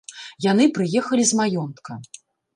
Яны 0.45 0.65
прыехалі 0.77 1.23
з 1.33 1.39
маёнтка. 1.43 2.01